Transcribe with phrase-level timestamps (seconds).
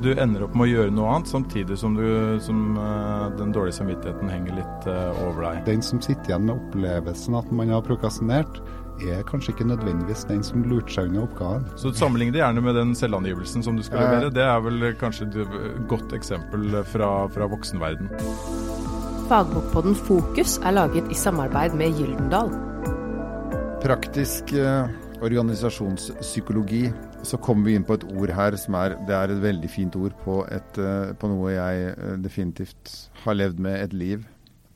[0.00, 2.06] Du ender opp med å gjøre noe annet, samtidig som, du,
[2.40, 5.58] som uh, den dårlige samvittigheten henger litt uh, over deg.
[5.66, 8.62] Den som sitter igjen med opplevelsen at man har prokrastinert,
[9.04, 11.66] er kanskje ikke nødvendigvis den som lurte seg unna oppgaven.
[11.80, 14.32] Så Sammenlign det gjerne med den selvangivelsen som du skal levere.
[14.32, 18.08] Det er vel kanskje et godt eksempel fra, fra voksenverden.
[19.28, 22.52] Fagbokpodden Fokus er laget i samarbeid med Gyldendal.
[23.84, 24.88] Praktisk eh,
[25.20, 26.88] organisasjonspsykologi
[27.22, 29.96] så kommer vi inn på et ord her som er Det er et veldig fint
[29.96, 34.26] ord på, et, eh, på noe jeg eh, definitivt har levd med et liv.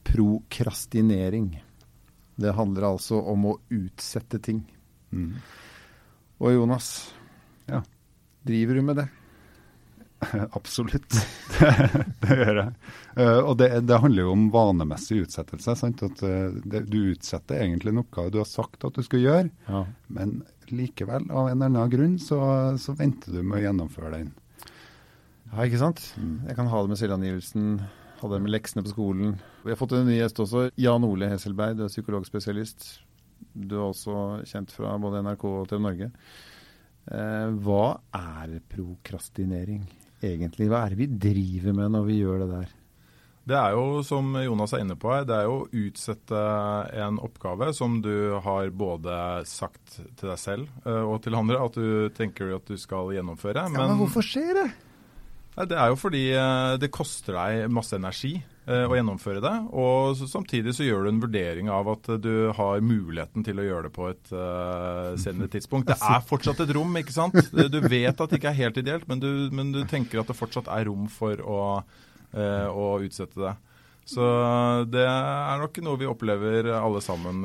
[0.04, 1.54] Prokrastinering.
[2.36, 4.64] Det handler altså om å utsette ting.
[5.14, 5.34] Mm.
[6.42, 6.88] Og Jonas,
[7.70, 7.80] ja.
[8.44, 9.08] driver du med det?
[10.58, 11.70] Absolutt, det,
[12.22, 12.72] det, gjør jeg.
[13.18, 15.76] Uh, og det, det, handler jo om vanemessig utsettelse.
[15.80, 16.04] Sant?
[16.06, 19.50] At uh, det, Du utsetter egentlig en oppgave du har sagt at du skal gjøre,
[19.68, 19.82] ja.
[20.14, 20.40] men
[20.72, 22.38] likevel, av en eller annen grunn, så,
[22.80, 24.32] så, venter du med å gjennomføre den.
[25.50, 26.00] Ja, ikke sant.
[26.18, 26.38] Mm.
[26.48, 27.66] Jeg kan ha det med selvangivelsen,
[28.20, 29.36] ha det med leksene på skolen.
[29.64, 30.68] Vi har fått en ny gjest også.
[30.80, 32.88] Jan Ole Hesselberg, du er psykologspesialist.
[33.54, 34.16] Du er også
[34.48, 36.10] kjent fra både NRK og TV Norge.
[37.04, 37.84] Eh, hva
[38.16, 39.84] er prokrastinering?
[40.32, 40.70] Egentlig?
[40.72, 42.72] Hva er det vi driver med når vi gjør det der?
[43.44, 46.44] Det er jo, som Jonas er inne på, det er jo å utsette
[46.96, 49.16] en oppgave som du har både
[49.48, 53.66] sagt til deg selv eh, og til andre at du tenker at du skal gjennomføre.
[53.68, 54.68] Men, ja, men hvorfor skjer det?
[55.54, 59.52] Det er jo fordi eh, det koster deg masse energi eh, å gjennomføre det.
[59.70, 63.86] Og samtidig så gjør du en vurdering av at du har muligheten til å gjøre
[63.86, 65.92] det på et uh, senere tidspunkt.
[65.92, 67.38] Det er fortsatt et rom, ikke sant.
[67.52, 70.38] Du vet at det ikke er helt ideelt, men du, men du tenker at det
[70.38, 71.60] fortsatt er rom for å,
[72.34, 73.54] å utsette det.
[74.04, 74.24] Så
[74.92, 77.40] det er nok noe vi opplever alle sammen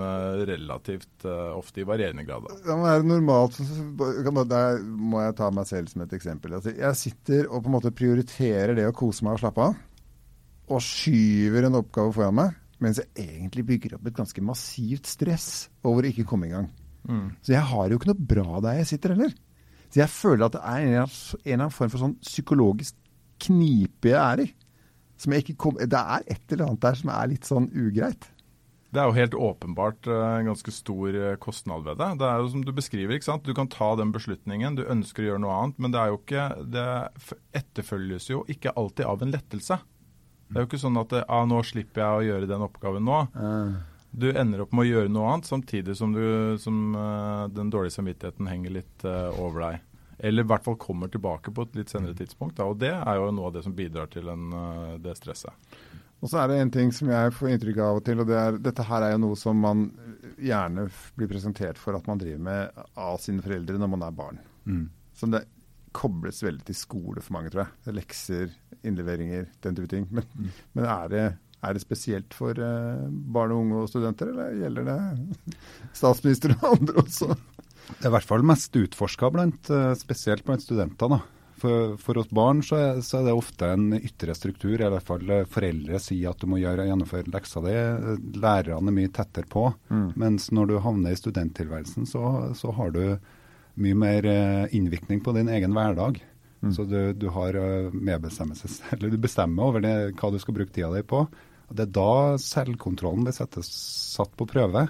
[0.50, 2.50] relativt uh, ofte i varierende grad.
[2.52, 3.56] Det er det normalt.
[4.52, 6.58] Der må jeg ta meg selv som et eksempel.
[6.58, 9.80] Altså, jeg sitter og på en måte prioriterer det å kose meg og slappe av
[10.70, 15.50] og skyver en oppgave foran meg, mens jeg egentlig bygger opp et ganske massivt stress
[15.88, 16.70] over å ikke komme i gang.
[17.10, 17.28] Mm.
[17.44, 19.34] Så jeg har jo ikke noe bra der jeg sitter heller.
[19.90, 22.98] Så jeg føler at det er en eller annen form for sånn psykologisk
[23.42, 24.50] knipe jeg er i.
[25.60, 28.30] Kom, det er et eller annet der som er litt sånn ugreit.
[28.90, 32.08] Det er jo helt åpenbart eh, en ganske stor eh, kostnad ved det.
[32.22, 33.46] Det er jo som du beskriver, ikke sant.
[33.46, 36.18] Du kan ta den beslutningen, du ønsker å gjøre noe annet, men det er jo
[36.18, 36.88] ikke Det
[37.60, 39.78] etterfølges jo ikke alltid av en lettelse.
[40.50, 43.20] Det er jo ikke sånn at ah, nå slipper jeg å gjøre den oppgaven nå.
[44.10, 46.98] Du ender opp med å gjøre noe annet, samtidig som, du, som
[47.54, 49.06] den dårlige samvittigheten henger litt
[49.38, 49.84] over deg.
[50.20, 52.58] Eller i hvert fall kommer tilbake på et litt senere tidspunkt.
[52.58, 55.56] Da, og det er jo noe av det som bidrar til en, uh, det stresset.
[56.20, 58.36] Og så er det en ting som jeg får inntrykk av og til, og det
[58.36, 59.86] er dette her er jo noe som man
[60.36, 64.42] gjerne blir presentert for at man driver med av sine foreldre når man er barn.
[64.68, 64.86] Mm.
[65.16, 65.46] Som det
[65.96, 67.96] kobles veldig til skole for mange, tror jeg.
[67.96, 68.52] Lekser,
[68.84, 70.10] innleveringer, den type ting.
[70.12, 70.50] Men, mm.
[70.76, 71.24] men er, det,
[71.62, 75.00] er, det, spesielt for uh, barn og unge og studenter, eller gjelder det
[76.02, 77.40] statsminister og andre også?
[77.98, 81.20] Det er i hvert fall mest utforska, blant, spesielt blant studenter.
[81.60, 84.78] For, for, oss barn så er, så er, det ofte en ytre struktur.
[84.78, 87.76] I hvert fall eh, foreldre sier at du må gjøre, gjennomføre leksa di.
[88.40, 89.66] Lærerne er mye tettere på.
[89.92, 90.08] Mm.
[90.20, 92.24] Mens når du havner i studenttilværelsen, så,
[92.58, 93.04] så har du
[93.80, 96.22] mye mer eh, innvirkning på din egen hverdag.
[96.64, 96.74] Mm.
[96.76, 100.76] Så du, du, har eh, medbestemmelses, eller du bestemmer over det, hva du skal bruke
[100.76, 101.26] tida di på.
[101.70, 104.88] Det er da selvkontrollen blir satt på prøve.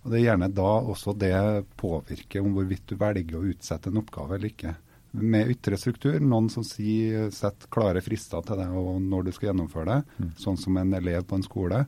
[0.00, 1.34] Og Det er gjerne da også det
[1.80, 4.74] påvirker om hvorvidt du velger å utsette en oppgave eller ikke.
[5.20, 9.50] Med ytre struktur, noen som sier sett klare frister til deg og når du skal
[9.50, 10.30] gjennomføre det, mm.
[10.40, 11.82] sånn som en elev på en skole,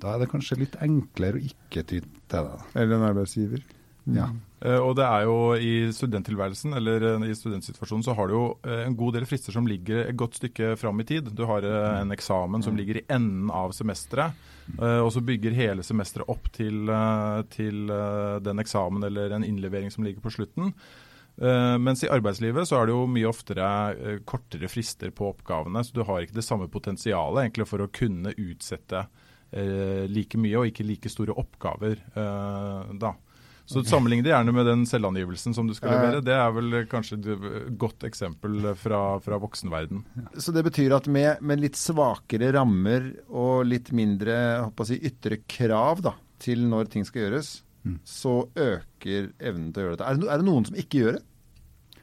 [0.00, 2.60] da er det kanskje litt enklere å ikke ty til det.
[2.78, 3.64] Eller en arbeidsgiver.
[4.08, 4.30] Ja.
[4.60, 8.44] Uh, og det er jo i studenttilværelsen eller uh, i studentsituasjonen så har du jo
[8.66, 11.30] uh, en god del frister som ligger et godt stykke fram i tid.
[11.36, 14.36] Du har en eksamen som ligger i enden av semesteret,
[14.78, 16.86] og så bygger hele semesteret opp til,
[17.50, 17.90] til
[18.44, 20.70] den eksamen eller en innlevering som ligger på slutten.
[21.82, 26.04] mens i arbeidslivet så er det jo mye oftere kortere frister på oppgavene, så du
[26.06, 29.02] har ikke det samme potensialet egentlig for å kunne utsette
[30.06, 33.16] like mye og ikke like store oppgaver da.
[33.70, 36.22] Så Sammenlign det gjerne med den selvangivelsen som du skal levere.
[36.26, 40.02] Det er vel kanskje et godt eksempel fra, fra voksenverden.
[40.34, 44.34] Så det betyr at med, med litt svakere rammer og litt mindre
[44.88, 47.52] si, ytre krav da, til når ting skal gjøres,
[47.86, 48.00] mm.
[48.02, 50.10] så øker evnen til å gjøre dette.
[50.10, 51.24] Er det, er det noen som ikke gjør det?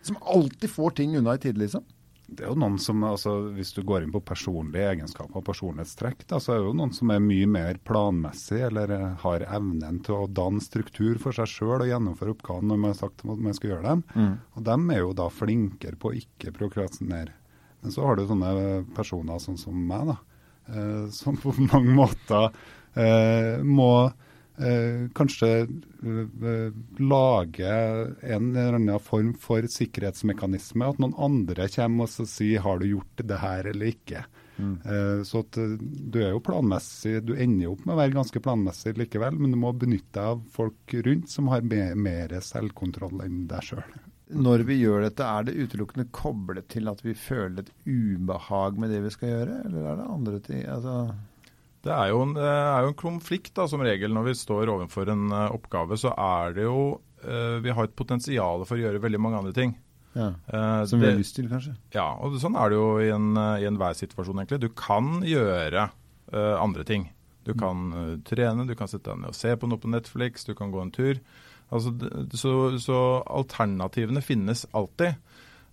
[0.07, 1.83] Som alltid får ting unna i tide, liksom?
[2.27, 6.25] Det er jo noen som, altså Hvis du går inn på personlige egenskaper og personlighetstrekk,
[6.27, 10.01] da, så er det jo noen som er mye mer planmessig eller eh, har evnen
[10.03, 13.43] til å danne struktur for seg sjøl og gjennomføre oppgaven når man har sagt at
[13.47, 14.03] man skal gjøre dem.
[14.13, 14.33] Mm.
[14.59, 17.35] Og dem er jo da flinkere på å ikke prokrastinere.
[17.81, 18.53] Men så har du sånne
[18.97, 20.17] personer sånn som meg, da,
[20.73, 22.49] eh, som på mange måter
[22.97, 23.91] eh, må
[25.13, 27.73] kanskje eh, lage
[28.21, 30.87] en eller annen form for sikkerhetsmekanisme.
[30.87, 34.25] At noen andre kommer og sier har du gjort det her eller ikke.
[34.57, 34.73] Mm.
[34.85, 38.41] Eh, så at eh, du er jo planmessig, du ender opp med å være ganske
[38.41, 43.45] planmessig likevel, men du må benytte deg av folk rundt som har mer selvkontroll enn
[43.51, 43.97] deg sjøl.
[44.27, 48.91] Når vi gjør dette, er det utelukkende koblet til at vi føler et ubehag med
[48.91, 50.65] det vi skal gjøre, eller er det andre ting?
[50.67, 50.95] Altså
[51.87, 55.11] det er, jo en, er jo en konflikt da, som regel når vi står overfor
[55.13, 55.97] en uh, oppgave.
[55.99, 59.55] Så er det jo uh, Vi har et potensial for å gjøre veldig mange andre
[59.55, 59.75] ting.
[60.17, 61.75] Ja, uh, som vi har lyst til, kanskje?
[61.95, 64.63] Ja, og det, sånn er det jo i, en, i enhver situasjon, egentlig.
[64.65, 65.89] Du kan gjøre
[66.27, 67.05] andre ting.
[67.47, 67.85] Du kan
[68.27, 70.81] trene, du kan sette deg ned og se på noe på Netflix, du kan gå
[70.83, 71.21] en tur.
[71.71, 71.93] Altså,
[72.35, 72.51] så,
[72.83, 75.15] så, alternativene finnes alltid.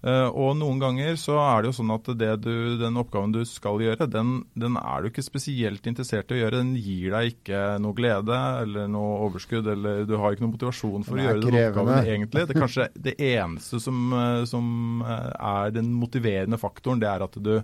[0.05, 3.81] Uh, og noen ganger så er det jo sånn at du, den oppgaven du skal
[3.81, 6.61] gjøre, den, den, er du ikke spesielt interessert i å gjøre.
[6.61, 11.09] Den gir deg ikke noe glede eller noe overskudd, eller du har ikke noe motivasjon
[11.09, 12.45] for å gjøre den oppgaven egentlig.
[12.45, 14.69] Det er kanskje det eneste som, eh, som
[15.07, 17.55] eh, er den motiverende faktoren, det er at du,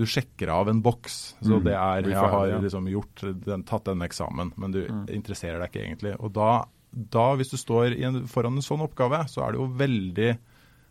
[0.00, 1.20] du sjekker av en boks.
[1.42, 1.64] Så mm.
[1.68, 5.08] det er Jeg har liksom gjort den, tatt den eksamen, men du mm.
[5.12, 6.16] interesserer deg ikke egentlig.
[6.24, 6.54] Og da,
[6.88, 10.38] da hvis du står en, foran en sånn oppgave, så er det jo veldig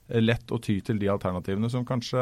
[0.09, 2.21] lett å ty til de alternativene som kanskje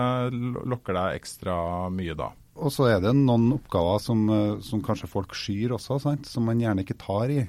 [0.68, 1.56] lokker deg ekstra
[1.94, 2.32] mye da.
[2.58, 6.26] Og så er det noen oppgaver som, eh, som kanskje folk skyr også, sant?
[6.26, 7.46] som man gjerne ikke tar i.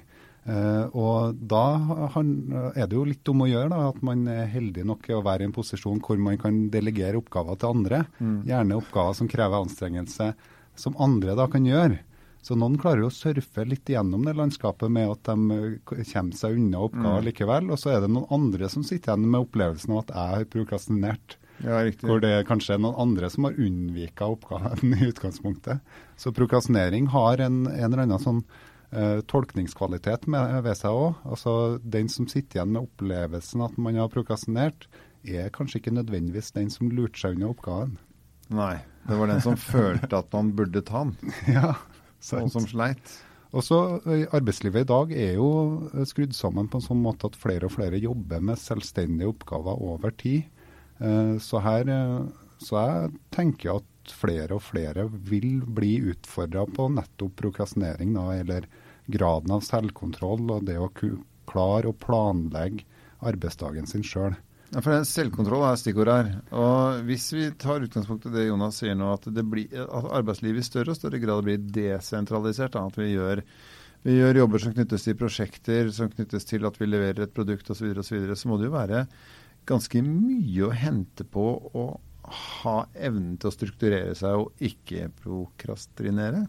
[0.49, 1.65] Uh, og da
[2.15, 2.29] han,
[2.73, 5.45] er det jo litt om å gjøre da, at man er heldig nok å være
[5.45, 7.99] i en posisjon hvor man kan delegere oppgaver til andre.
[8.17, 8.39] Mm.
[8.49, 10.31] Gjerne oppgaver som krever anstrengelse,
[10.79, 11.99] som andre da kan gjøre.
[12.43, 16.57] Så noen klarer å surfe litt gjennom det landskapet med at de eh, kommer seg
[16.57, 17.27] unna oppgaver mm.
[17.27, 17.69] likevel.
[17.75, 20.49] Og så er det noen andre som sitter igjen med opplevelsen av at jeg har
[20.55, 21.37] prokrastinert.
[21.59, 25.83] Ja, hvor det kanskje er noen andre som har unnvika oppgaven i utgangspunktet.
[26.17, 28.45] Så prokrastinering har en, en eller annen sånn
[28.95, 31.19] uh, tolkningskvalitet med, ved seg òg.
[31.27, 34.87] Altså, den som sitter igjen med opplevelsen at man har prokrastinert,
[35.27, 37.99] er kanskje ikke nødvendigvis den som lurte seg unna oppgaven.
[38.55, 38.77] Nei,
[39.09, 41.35] det var den som følte at man burde ta den.
[41.59, 41.75] ja.
[42.19, 43.17] Og som sleit.
[43.57, 43.79] Også
[44.37, 45.49] Arbeidslivet i dag er jo
[46.09, 50.13] skrudd sammen på en sånn måte at flere og flere jobber med selvstendige oppgaver over
[50.21, 50.45] tid.
[51.41, 51.89] Så her
[52.59, 58.67] så jeg tenker at flere og flere vil bli utfordra på nettopp prokrastinering, da, eller
[59.09, 60.91] graden av selvkontroll og det å
[61.49, 62.85] klare å planlegge
[63.25, 64.37] arbeidsdagen sin sjøl.
[64.69, 66.31] Ja, for Selvkontroll er stikkord her.
[66.53, 70.67] Og Hvis vi tar utgangspunkt i det Jonas sier nå, at, blir, at arbeidslivet i
[70.67, 73.43] større og større grad blir desentralisert, da, at vi gjør,
[74.05, 77.71] vi gjør, jobber som knyttes til prosjekter, som knyttes til at vi leverer et produkt
[77.73, 79.07] osv., så, videre, og så, videre, så må det jo være
[79.69, 81.89] ganske mye å hente på å
[82.29, 86.45] ha evnen til å strukturere seg og ikke prokrastinere.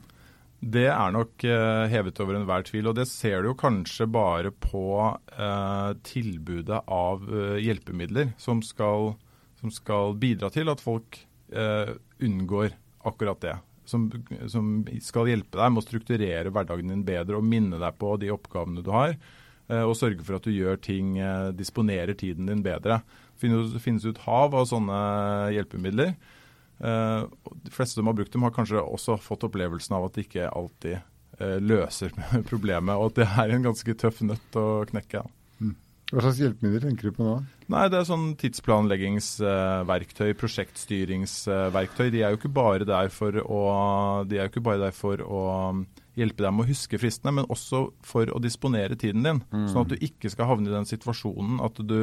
[0.59, 2.89] Det er nok uh, hevet over enhver tvil.
[2.91, 9.13] Og det ser du jo kanskje bare på uh, tilbudet av uh, hjelpemidler som skal,
[9.61, 12.75] som skal, bidra til at folk unngår
[13.09, 13.55] akkurat det.
[13.89, 14.03] Som,
[14.53, 18.29] som, skal hjelpe deg med å strukturere hverdagen din bedre og minne deg på de
[18.29, 19.15] oppgavene du har.
[19.79, 21.17] og sørge for at du gjør ting,
[21.57, 22.99] disponerer tiden din bedre.
[23.41, 24.99] Det finnes ut hav av sånne
[25.55, 26.13] hjelpemidler.
[26.79, 27.27] Uh,
[27.63, 30.47] de fleste som har brukt dem, har kanskje også fått opplevelsen av at de ikke
[30.47, 31.01] alltid
[31.41, 32.13] uh, løser
[32.51, 35.25] problemet, og at det er en ganske tøff nøtt å knekke.
[35.59, 35.75] Mm.
[36.13, 37.35] Hva slags hjelpemidler tenker du på nå?
[37.69, 42.07] Nei, Det er sånn tidsplanleggingsverktøy, prosjektstyringsverktøy.
[42.15, 43.59] De er jo ikke bare der for å,
[44.25, 45.43] de er jo ikke bare der for å
[45.75, 45.83] um,
[46.17, 49.43] hjelpe deg med å huske fristene, men også for å disponere tiden din.
[49.51, 49.67] Mm.
[49.67, 52.01] Sånn at du ikke skal havne i den situasjonen at du,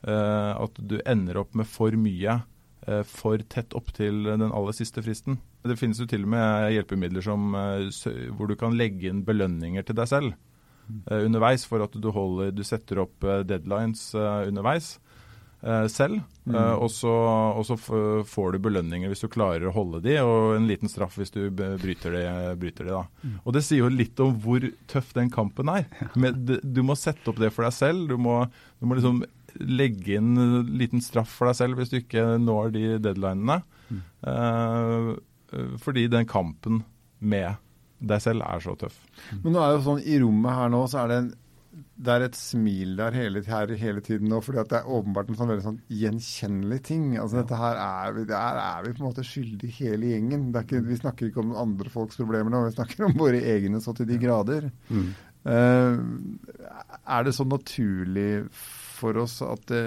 [0.00, 2.59] at du ender opp med for mye Eh,
[3.04, 5.36] for tett opp til den aller siste fristen.
[5.66, 9.84] Det finnes jo til og med hjelpemidler som, eh, hvor du kan legge inn belønninger
[9.84, 14.94] til deg selv uh, underveis, for at du, holder, du setter opp deadlines uh, underveis
[15.66, 16.22] uh, selv.
[16.50, 16.56] Mm.
[16.56, 17.76] og så,
[18.26, 21.44] får du belønninger hvis du klarer å holde de, og en liten straff hvis du
[21.52, 22.24] bryter de.
[22.58, 23.36] Bryter de mm.
[23.44, 25.84] Og Det sier jo litt om hvor tøff den kampen er.
[26.16, 28.08] Men du må sette opp det for deg selv.
[28.10, 28.40] Du må,
[28.80, 29.20] du må liksom
[29.58, 33.60] legge inn en liten straff for deg selv hvis du ikke når de deadlinene.
[33.90, 34.00] Mm.
[34.24, 36.84] Uh, fordi den kampen
[37.18, 37.58] med
[38.00, 38.96] deg selv er så tøff.
[39.42, 41.30] Men nå er jo sånn i rommet her nå, så er det, en,
[42.00, 44.40] det er et smil der hele, her hele tiden nå.
[44.44, 47.08] fordi at det er åpenbart en sånn veldig sånn gjenkjennelig ting.
[47.20, 50.48] Altså dette her er vi, Der er vi på en måte skyldig hele gjengen.
[50.62, 53.94] Ikke, vi snakker ikke om andre folks problemer nå, vi snakker om våre egne så
[53.96, 54.70] til de grader.
[54.88, 55.10] Mm.
[55.40, 55.96] Uh,
[57.08, 58.44] er det så naturlig
[59.00, 59.84] for oss at det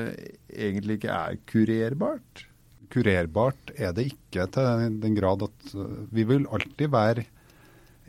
[0.49, 2.47] egentlig ikke er kurerbart?
[2.93, 7.25] Kurerbart er det ikke til den grad at uh, vi vil alltid være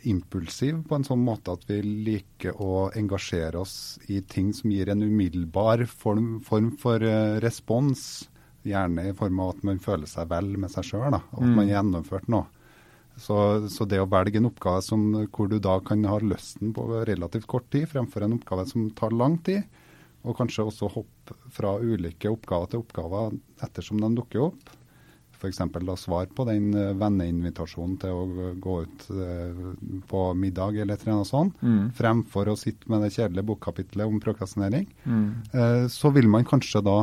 [0.04, 4.90] impulsiv på en sånn måte at vi liker å engasjere oss i ting som gir
[4.92, 8.26] en umiddelbar form, form for uh, respons.
[8.64, 11.66] Gjerne i form av at man føler seg vel med seg sjøl, at at man
[11.66, 12.48] har gjennomført noe.
[13.20, 13.36] Så,
[13.70, 17.46] så, det å velge en oppgave som, hvor du da kan ha lysten på relativt
[17.50, 19.62] kort tid, fremfor en oppgave som tar lang tid,
[20.24, 24.72] og kanskje også hoppe fra ulike oppgaver til oppgaver ettersom de dukker opp.
[25.34, 25.60] F.eks.
[26.00, 29.60] svar på den eh, venneinvitasjonen til å gå ut eh,
[30.08, 31.92] på middag eller et eller annet sånt, mm.
[31.98, 34.88] fremfor å sitte med det kjedelige bokkapitlet om prokrastinering.
[35.04, 35.28] Mm.
[35.52, 36.98] Eh, så vil man kanskje da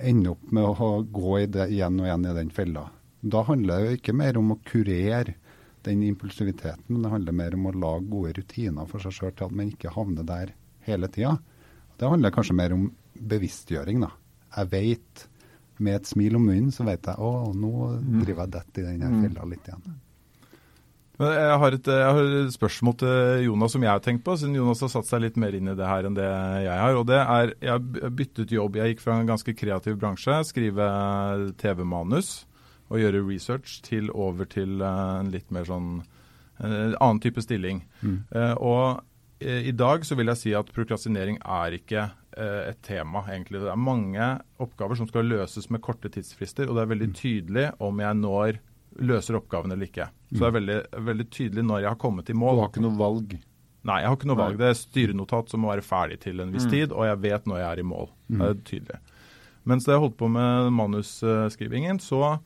[0.00, 2.88] ende opp med å gå igjen og igjen i den fella.
[3.20, 5.36] Da handler det ikke mer om å kurere
[5.84, 9.50] den impulsiviteten, men det handler mer om å lage gode rutiner for seg sjøl til
[9.50, 10.54] at man ikke havner der
[10.88, 11.36] hele tida.
[11.98, 14.00] Det handler kanskje mer om bevisstgjøring.
[14.04, 14.10] da.
[14.56, 15.26] Jeg vet,
[15.78, 18.24] med et smil om munnen, så vet jeg å, nå mm.
[18.24, 19.20] driver jeg dett i den mm.
[19.28, 20.00] fella litt igjen.
[21.14, 24.56] Jeg har, et, jeg har, et, spørsmål til Jonas som jeg har tenkt på, siden
[24.58, 26.98] Jonas har satt seg litt mer inn i det her enn det jeg har.
[26.98, 28.80] og det er, Jeg har byttet jobb.
[28.80, 30.88] Jeg gikk fra en ganske kreativ bransje, skrive
[31.62, 32.32] TV-manus
[32.90, 36.02] og gjøre research, til over til eh, en litt mer sånn
[36.62, 37.80] en annen type stilling.
[38.02, 38.18] Mm.
[38.30, 39.13] Uh, og Eh,
[39.44, 43.60] I dag så vil jeg si at prokrastinering er ikke eh, et tema, egentlig.
[43.60, 44.28] Det er mange
[44.62, 47.16] oppgaver som skal løses med korte tidsfrister, og det er veldig mm.
[47.18, 48.60] tydelig om jeg når
[49.04, 50.06] løser oppgaven eller ikke.
[50.30, 50.58] Så det er mm.
[50.58, 50.78] veldig,
[51.10, 52.56] veldig tydelig når jeg har kommet i mål.
[52.56, 53.36] Du har ikke noe valg?
[53.84, 54.60] Nei, jeg har ikke noe valg.
[54.60, 56.72] Det er styrenotat som må være ferdig til en viss mm.
[56.72, 58.08] tid, og jeg vet når jeg er i mål.
[58.28, 58.38] Mm.
[58.38, 59.00] Det er tydelig.
[59.68, 62.36] Mens da jeg holdt på med manusskrivingen, så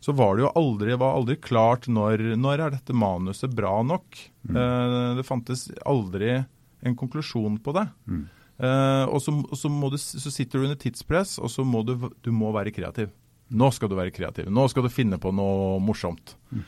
[0.00, 4.16] så var det jo aldri, var aldri klart når, når er dette manuset bra nok.
[4.48, 4.56] Mm.
[4.56, 6.38] Eh, det fantes aldri
[6.80, 7.84] en konklusjon på det.
[8.08, 8.22] Mm.
[8.64, 12.32] Eh, og så, så, du, så, sitter du under tidspress, og så må du, du
[12.32, 13.12] må være kreativ.
[13.50, 14.48] Nå skal du være kreativ.
[14.48, 16.36] Nå skal du finne på noe morsomt.
[16.48, 16.64] Mm.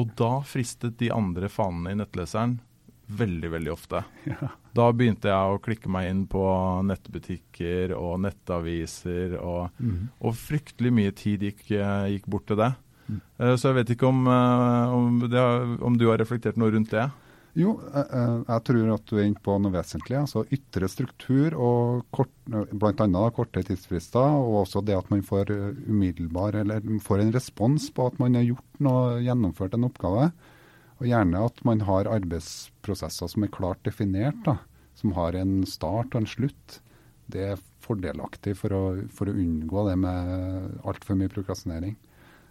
[0.00, 2.56] Og da fristet de andre fanene i nettleseren
[3.18, 4.04] veldig, veldig ofte.
[4.32, 4.52] Ja.
[4.72, 6.42] Da begynte jeg å klikke meg inn på
[6.88, 10.06] nettbutikker og nettaviser, og, mm.
[10.24, 12.70] og fryktelig mye tid gikk, gikk bort til det.
[13.10, 13.18] Mm.
[13.36, 15.42] Uh, så jeg vet ikke om, uh, om, det,
[15.84, 17.04] om, du har reflektert noe rundt det?
[17.58, 18.06] Jo, jeg,
[18.48, 20.16] jeg, tror at du er inne på noe vesentlig.
[20.22, 23.24] altså Ytre struktur og kort, bl.a.
[23.36, 25.52] korte tidsfrister, og også det at man får
[25.84, 30.30] umiddelbar, eller får en respons på at man har gjort noe, gjennomført en oppgave.
[31.02, 34.60] Og gjerne at man har arbeidsprosesser som er klart definert, da,
[34.94, 36.78] som har en start og en slutt.
[37.32, 41.96] Det er fordelaktig for å, for å unngå det med altfor mye prokrastinering.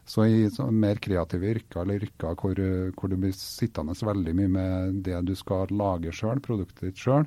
[0.03, 2.59] Så i så mer kreative yrker eller yrker hvor,
[2.97, 7.23] hvor, du blir sittende veldig mye med det du skal lage sjøl, produktet ditt sjøl,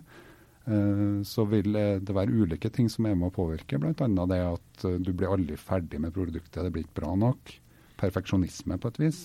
[0.67, 3.81] eh, så vil det være ulike ting som er med å påvirke.
[3.81, 4.27] Bl.a.
[4.29, 7.57] det at du blir aldri ferdig med produktet, det blir ikke bra nok.
[8.03, 9.25] Perfeksjonisme på et vis.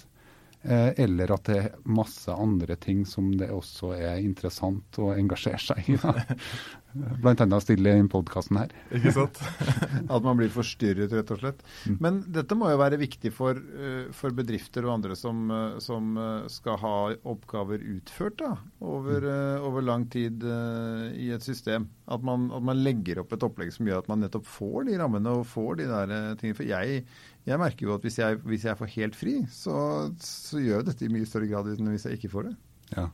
[0.61, 5.61] Eh, eller at det er masse andre ting som det også er interessant å engasjere
[5.63, 5.95] seg i.
[7.21, 8.73] Blant annet stille i podkasten her.
[8.97, 9.39] Ikke sant?
[10.15, 11.63] at man blir forstyrret, rett og slett.
[11.87, 11.95] Mm.
[12.03, 16.11] Men dette må jo være viktig for, eh, for bedrifter og andre som, eh, som,
[16.51, 16.95] skal ha
[17.29, 18.51] oppgaver utført da,
[18.83, 19.65] over, mm.
[19.69, 21.87] over lang tid i et system.
[22.09, 24.99] At man, at man, legger opp et opplegg som gjør at man nettopp får de
[24.99, 26.57] rammene og får de der tingene.
[26.57, 27.03] For jeg
[27.49, 29.75] jeg merker jo at hvis jeg, hvis jeg får helt fri, så,
[30.21, 32.55] så, gjør jeg dette i mye større grad enn hvis jeg ikke får det.
[32.93, 33.09] Ja.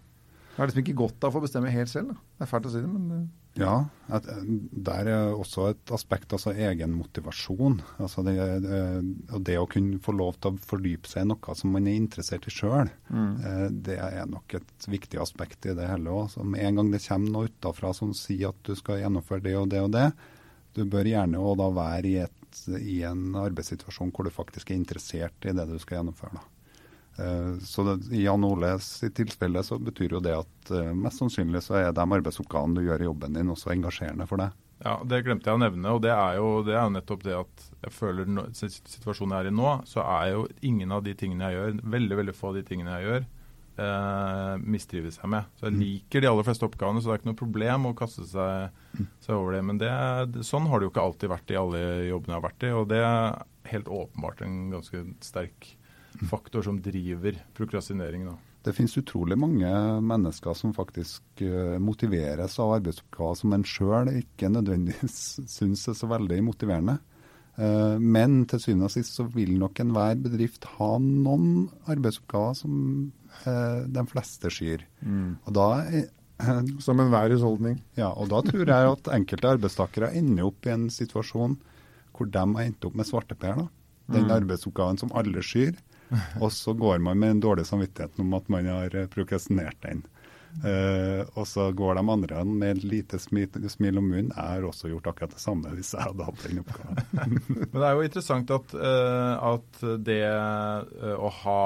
[0.56, 2.14] Jeg har liksom ikke godt av å bestemme helt selv.
[2.14, 2.22] Da.
[2.36, 3.26] Det er fælt å si det, men eh.
[3.56, 7.78] Ja, at, der er også et aspekt, altså egen motivasjon.
[8.04, 8.80] Altså det, det,
[9.48, 12.48] det, å kunne få lov til å fordype seg i noe som man er interessert
[12.50, 13.32] i sjøl, mm.
[13.46, 16.36] Eh, det er nok et viktig aspekt i det hele òg.
[16.44, 19.72] Med en gang det kommer noe utafra som sier at du skal gjennomføre det og
[19.72, 20.10] det og det,
[20.76, 22.42] du bør gjerne òg da være i et
[22.80, 26.40] i en arbeidssituasjon hvor du faktisk er interessert i det du skal gjennomføre.
[26.40, 26.44] Da.
[27.24, 31.22] Eh, så det, I Jan Oles i tilfelle så betyr jo det at eh, mest
[31.22, 34.56] sannsynlig så er de arbeidsoppgavene du gjør i jobben din også engasjerende for deg.
[34.84, 35.94] Ja, Det glemte jeg å nevne.
[35.96, 39.52] og Det er jo, det er nettopp det at jeg føler no, situasjonen jeg er
[39.54, 42.60] i nå, så er jo ingen av de tingene jeg gjør, veldig veldig få av
[42.60, 43.28] de tingene jeg gjør,
[43.82, 45.48] eh, mistrives jeg med.
[45.60, 48.28] Så Jeg liker de aller fleste oppgavene, så det er ikke noe problem å kaste
[48.30, 48.82] seg,
[49.24, 49.64] seg over det.
[49.70, 49.92] Men det,
[50.48, 52.74] sånn har det jo ikke alltid vært i alle jobbene jeg har vært i.
[52.76, 53.42] Og det er
[53.72, 55.72] helt åpenbart en ganske sterk
[56.30, 58.28] faktor som driver prokrastinering.
[58.30, 58.38] da.
[58.66, 59.70] Det finnes utrolig mange
[60.02, 65.20] mennesker som faktisk uh, motiveres av arbeidsoppgaver som en sjøl ikke nødvendigvis
[65.58, 66.98] syns er så veldig motiverende.
[67.56, 72.74] Uh, men til syvende og sist så vil nok enhver bedrift ha noen arbeidsoppgaver som
[73.44, 74.86] Eh, de fleste skyr.
[75.04, 75.38] Mm.
[75.46, 75.68] Og da
[76.84, 77.78] Som enhver husholdning.
[77.96, 81.54] Ja, og da tror jeg at enkelte arbeidstakere ender opp i en situasjon
[82.16, 83.56] hvor de har endt opp med svarteper.
[83.56, 83.68] da.
[84.12, 85.74] den arbeidsoppgaven som alle skyr.
[86.44, 90.04] Og så går man med en dårlig samvittighet om at man har eh, prokrastinert den.
[90.64, 94.32] Uh, og så går de andre med lite smil, smil om munnen.
[94.32, 97.36] Jeg har også gjort akkurat det samme hvis jeg hadde hatt den oppgaven.
[97.52, 101.60] Men det er jo interessant at, uh, at det uh, å ha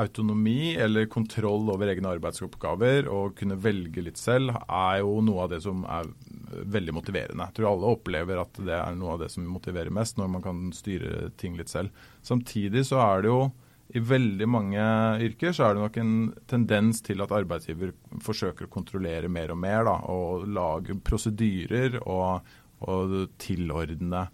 [0.00, 5.54] autonomi eller kontroll over egne arbeidsoppgaver og kunne velge litt selv, er jo noe av
[5.54, 6.08] det som er
[6.50, 7.46] veldig motiverende.
[7.46, 10.44] Jeg tror alle opplever at det er noe av det som motiverer mest, når man
[10.44, 11.92] kan styre ting litt selv.
[12.26, 13.42] Samtidig så er det jo
[13.90, 14.82] i veldig mange
[15.24, 16.12] yrker så er det nok en
[16.50, 19.82] tendens til at arbeidsgiver forsøker å kontrollere mer og mer.
[19.88, 22.46] Da, og lage prosedyrer og,
[22.86, 24.24] og tilordne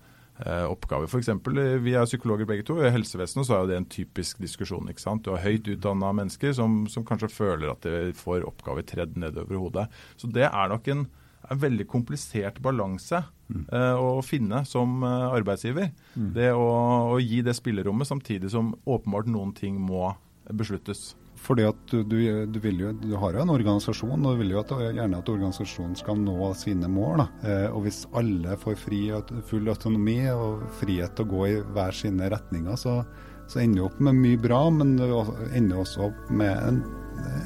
[0.44, 1.08] eh, oppgaver.
[1.08, 2.78] For eksempel, vi er psykologer begge to.
[2.82, 4.90] I helsevesenet så er det en typisk diskusjon.
[4.92, 5.24] ikke sant?
[5.24, 9.62] Du har høyt utdanna mennesker som, som, kanskje føler at de får oppgaver tredd nedover
[9.62, 9.88] hodet.
[10.20, 11.06] Så det er nok en
[11.50, 13.66] en veldig komplisert balanse mm.
[13.72, 15.92] uh, å finne som uh, arbeidsgiver.
[16.14, 16.30] Mm.
[16.36, 16.66] Det å,
[17.12, 20.10] å, gi det spillerommet samtidig som åpenbart noen ting må
[20.50, 21.14] besluttes.
[21.46, 24.62] Fordi at du, du, du, jo, du har jo en organisasjon, og du vil jo
[24.62, 27.26] at, gjerne at organisasjonen skal nå sine mål.
[27.44, 29.02] Eh, og Hvis alle får fri,
[29.50, 32.98] full autonomi og frihet til å gå i hver sine retninger, så,
[33.46, 35.10] så ender du opp med mye bra, men det
[35.52, 36.84] ender også opp med en,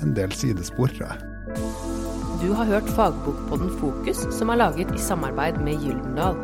[0.00, 1.89] en del sidespor, tror jeg.
[2.40, 6.38] Du har hørt fagbokpodden Fokus, som er laget i samarbeid med Gyldendal.